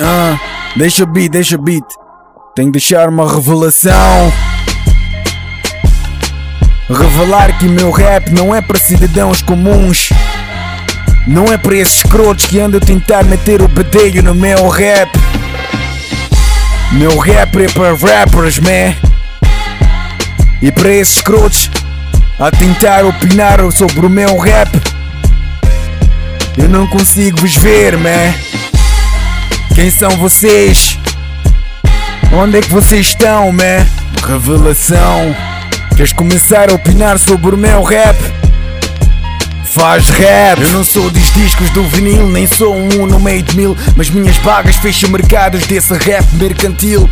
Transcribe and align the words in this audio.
Ah, 0.00 0.38
deixa 0.76 1.04
o 1.04 1.06
beat, 1.06 1.30
deixa 1.30 1.56
o 1.56 1.62
beat. 1.62 1.84
Tenho 2.54 2.68
que 2.68 2.78
deixar 2.78 3.08
uma 3.08 3.32
revelação. 3.32 4.32
Revelar 6.88 7.58
que 7.58 7.66
meu 7.66 7.90
rap 7.90 8.30
não 8.30 8.54
é 8.54 8.60
para 8.60 8.78
cidadãos 8.78 9.40
comuns. 9.42 10.10
Não 11.26 11.44
é 11.46 11.56
para 11.56 11.76
esses 11.76 11.96
escrotos 11.96 12.46
que 12.46 12.60
andam 12.60 12.78
a 12.78 12.84
tentar 12.84 13.24
meter 13.24 13.62
o 13.62 13.68
bedelho 13.68 14.22
no 14.22 14.34
meu 14.34 14.68
rap. 14.68 15.10
Meu 16.92 17.18
rap 17.18 17.56
é 17.56 17.66
para 17.68 17.94
rappers, 17.94 18.58
man. 18.58 18.94
E 20.60 20.70
para 20.70 20.90
esses 20.90 21.16
escrotos 21.16 21.70
a 22.38 22.50
tentar 22.50 23.04
opinar 23.04 23.58
sobre 23.72 24.06
o 24.06 24.10
meu 24.10 24.38
rap. 24.38 24.70
Eu 26.58 26.68
não 26.68 26.86
consigo 26.86 27.40
vos 27.40 27.56
ver, 27.56 27.96
man. 27.96 28.53
Quem 29.74 29.90
são 29.90 30.10
vocês? 30.10 30.96
Onde 32.32 32.58
é 32.58 32.60
que 32.60 32.70
vocês 32.70 33.08
estão, 33.08 33.50
man? 33.50 33.84
Revelação. 34.24 35.34
Queres 35.96 36.12
começar 36.12 36.70
a 36.70 36.74
opinar 36.74 37.18
sobre 37.18 37.56
o 37.56 37.58
meu 37.58 37.82
rap? 37.82 38.16
Faz 39.64 40.08
rap! 40.10 40.62
Eu 40.62 40.70
não 40.70 40.84
sou 40.84 41.10
dos 41.10 41.32
discos 41.32 41.68
do 41.70 41.82
vinil, 41.88 42.28
nem 42.28 42.46
sou 42.46 42.72
um 42.72 43.04
no 43.04 43.18
meio 43.18 43.42
de 43.42 43.56
mil. 43.56 43.76
Mas 43.96 44.10
minhas 44.10 44.36
vagas 44.38 44.76
fecham 44.76 45.10
mercados 45.10 45.66
desse 45.66 45.92
rap 45.94 46.24
mercantil. 46.34 47.10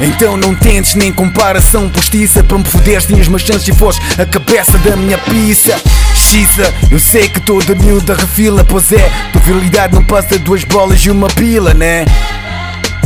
Então 0.00 0.36
não 0.36 0.54
tentes 0.54 0.94
nem 0.94 1.12
comparação 1.12 1.88
postiça 1.88 2.42
Para 2.42 2.58
me 2.58 2.64
foderes 2.64 3.04
tinhas 3.06 3.28
mais 3.28 3.42
chances 3.42 3.64
se 3.64 3.72
fores 3.72 3.98
a 4.18 4.26
cabeça 4.26 4.76
da 4.78 4.96
minha 4.96 5.18
pizza. 5.18 5.80
Xisa, 6.14 6.72
eu 6.90 6.98
sei 6.98 7.28
que 7.28 7.40
toda 7.40 7.74
miúda 7.74 8.14
refila 8.14 8.64
Pois 8.64 8.92
é, 8.92 9.10
tua 9.32 9.40
virilidade 9.42 9.94
não 9.94 10.04
passa 10.04 10.38
duas 10.38 10.64
bolas 10.64 11.00
e 11.00 11.10
uma 11.10 11.28
pila, 11.28 11.72
né? 11.74 12.04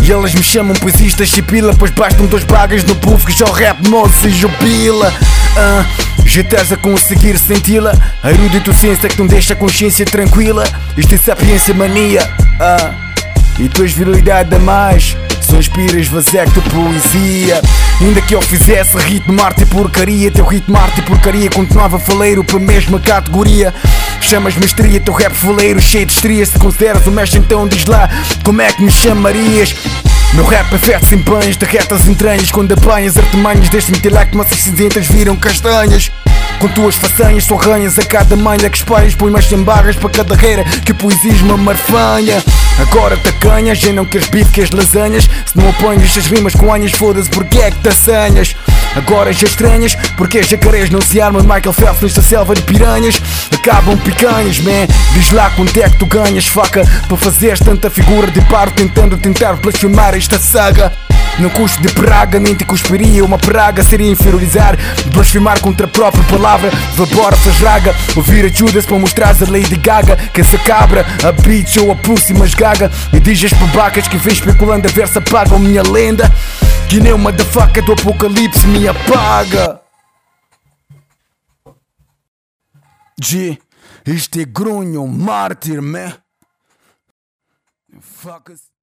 E 0.03 0.13
elas 0.13 0.35
me 0.35 0.43
chamam 0.43 0.75
poesista 0.75 1.27
chipila 1.27 1.75
Pois 1.79 1.91
bastam 1.91 2.27
duas 2.27 2.45
bagas 2.45 2.85
no 2.85 2.95
puff 2.97 3.27
que 3.27 3.33
já 3.33 3.45
o 3.47 3.53
rap 3.53 3.87
moço 3.89 4.29
e 4.29 4.31
jubila. 4.31 5.13
Uh, 5.57 6.27
Já 6.27 6.43
estás 6.43 6.73
a 6.73 6.77
conseguir 6.77 7.39
senti-la? 7.39 7.93
A 8.23 8.31
erudito 8.31 8.73
ciência 8.75 9.09
que 9.09 9.19
não 9.19 9.27
deixa 9.27 9.53
a 9.55 9.57
consciência 9.57 10.05
tranquila. 10.05 10.65
Isto 10.97 11.15
é 11.15 11.19
sapiência 11.19 11.75
mania. 11.75 12.23
Uh, 12.61 13.07
E 13.59 13.69
tuas 13.69 13.91
virilidade 13.93 14.55
a 14.55 14.59
mais 14.59 15.17
Só 15.57 15.61
inspiras 15.61 16.07
vazio 16.09 16.45
tua 16.53 16.63
poesia. 16.65 17.63
Ainda 18.03 18.21
que 18.21 18.35
eu 18.35 18.43
fizesse 18.43 18.99
ritmo 18.99 19.43
arte 19.43 19.63
e 19.63 19.67
porcaria 19.67 20.31
Teu 20.31 20.45
ritmo 20.45 20.77
arte 20.77 21.01
e 21.01 21.03
porcaria 21.03 21.49
continuava 21.49 21.99
faleiro 21.99 22.45
para 22.45 22.57
a 22.57 22.61
mesma 22.61 23.01
categoria. 23.01 23.73
Chamas 24.21 24.55
mestria, 24.57 25.01
teu 25.01 25.15
rap 25.15 25.33
faleiro 25.33 25.81
cheio 25.81 26.05
de 26.05 26.13
estrias. 26.13 26.51
Se 26.51 26.59
consideras 26.59 27.07
o 27.07 27.11
mestre 27.11 27.39
então 27.39 27.67
diz 27.67 27.87
lá 27.87 28.11
como 28.45 28.61
é 28.61 28.71
que 28.71 28.83
me 28.83 28.91
chamarias? 28.91 29.75
Meu 30.35 30.45
rap 30.45 30.75
é 30.75 30.79
feto 30.79 31.07
sem 31.07 31.19
banhos, 31.19 31.57
derreta 31.57 31.95
as 31.95 32.05
entranhas 32.05 32.51
Quando 32.51 32.73
apanhas 32.73 33.17
artimanhas 33.17 33.69
deste 33.69 33.93
intelecto 33.93 34.37
Massas 34.37 34.59
cinzentas 34.59 35.07
viram 35.07 35.37
castanhas 35.37 36.11
com 36.59 36.69
tuas 36.69 36.97
façanhas 36.97 37.45
são 37.45 37.57
ranhas 37.57 37.99
a 37.99 38.05
cada 38.05 38.37
manha 38.37 38.69
que 38.71 38.77
espalhas 38.79 39.15
Põe 39.15 39.31
mais 39.31 39.47
sem 39.47 39.63
barras 39.63 39.97
para 39.97 40.11
cada 40.11 40.35
reira 40.35 40.65
que 40.85 40.93
o 40.93 40.95
poesismo 40.95 41.57
marfanha 41.59 42.43
Agora 42.79 43.17
tacanhas, 43.17 43.79
já 43.79 43.91
não 43.93 44.05
queres 44.05 44.29
bife, 44.29 44.53
queres 44.53 44.71
lasanhas. 44.71 45.25
Se 45.25 45.57
não 45.57 45.69
apanhas 45.71 46.17
as 46.17 46.27
rimas 46.27 46.55
com 46.55 46.73
anhas, 46.73 46.93
foda-se 46.93 47.31
porque 47.31 47.59
é 47.59 47.71
que 47.71 47.79
te 47.79 47.89
assanhas? 47.89 48.55
Agora 48.95 49.33
já 49.33 49.47
estranhas, 49.47 49.95
porque 50.17 50.43
jacarés 50.43 50.91
não 50.91 51.01
se 51.01 51.21
armam 51.21 51.43
Michael 51.43 51.73
Phelps 51.73 52.03
nesta 52.03 52.21
selva 52.21 52.55
de 52.55 52.63
piranhas. 52.63 53.21
Acabam 53.51 53.97
picanhas, 53.99 54.59
man. 54.59 54.87
Diz 55.15 55.31
lá 55.33 55.51
quanto 55.51 55.77
é 55.81 55.89
que 55.89 55.97
tu 55.97 56.07
ganhas, 56.07 56.47
faca 56.47 56.83
Para 57.09 57.17
fazeres 57.17 57.61
tanta 57.61 57.91
figura 57.91 58.31
de 58.31 58.41
paro 58.43 58.71
Tentando 58.71 59.17
tentar 59.17 59.55
blasfemar 59.57 60.15
esta 60.15 60.39
saga 60.39 60.93
não 61.39 61.51
custo 61.51 61.83
de 61.83 61.93
praga, 61.93 62.41
nem 62.41 62.55
te 62.55 62.65
cuspiria 62.65 63.25
Uma 63.25 63.39
praga. 63.39 63.83
Seria 63.83 64.11
inferiorizar 64.11 64.77
Blasfemar 65.13 65.61
contra 65.61 65.87
a 65.87 65.91
própria 65.91 66.25
palavra. 66.25 66.71
Vapora 66.95 67.37
faz 67.37 67.59
raga. 67.59 67.95
Ouvir 68.17 68.45
a 68.45 68.49
Judas 68.49 68.87
para 68.87 68.99
mostrar 68.99 69.31
a 69.31 69.51
Lady 69.51 69.77
Gaga. 69.77 70.17
Que 70.17 70.41
essa 70.41 70.59
cabra, 70.59 71.05
a 71.27 71.33
bitch 71.33 71.77
ou 71.79 71.93
a 71.93 71.97
pussy 71.97 72.33
mas 72.35 72.55
gaga. 72.55 72.91
E 73.13 73.21
diz 73.21 73.45
as 73.45 73.53
babacas 73.53 74.09
que 74.09 74.17
vem 74.17 74.33
especulando 74.33 74.89
a 74.89 74.91
ver 74.91 75.09
se 75.09 75.19
apagam 75.19 75.59
minha 75.59 75.83
lenda. 75.83 76.31
Que 76.89 77.01
nem 77.01 77.13
uma 77.13 77.33
da 77.33 77.45
faca 77.45 77.83
do 77.83 77.93
apocalipse 77.93 78.67
me 78.67 78.89
apaga. 78.89 79.81
G, 83.21 83.59
este 84.05 84.43
é 84.43 84.45
grunho, 84.45 85.07
mártir, 85.07 85.81
man. 85.81 86.13
Fuckers 88.01 88.76